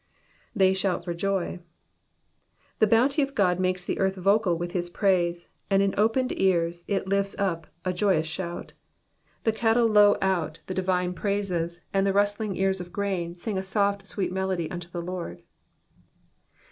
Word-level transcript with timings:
''''They 0.57 0.75
shout 0.75 1.05
for 1.05 1.13
joy,'''' 1.13 1.59
The 2.79 2.87
bounty 2.87 3.21
of 3.21 3.35
God 3.35 3.59
makes 3.59 3.85
the 3.85 3.99
earth 3.99 4.15
vocal 4.15 4.57
with 4.57 4.71
his 4.71 4.89
praise, 4.89 5.49
and 5.69 5.83
in 5.83 5.93
opened 5.95 6.33
ears 6.41 6.83
it 6.87 7.07
lifts 7.07 7.35
up 7.37 7.67
a 7.85 7.93
joyous 7.93 8.25
shout. 8.25 8.73
The 9.43 9.51
cattle 9.51 9.85
low 9.85 10.17
out 10.19 10.57
the 10.65 10.73
divine 10.73 11.13
praises, 11.13 11.85
and 11.93 12.07
the 12.07 12.13
rustling 12.13 12.55
ears 12.55 12.81
of 12.81 12.91
grain 12.91 13.35
sing 13.35 13.59
a 13.59 13.61
soft 13.61 14.07
sweet 14.07 14.31
melody 14.31 14.71
unto 14.71 14.89
the 14.89 15.03
Lord. 15.03 15.43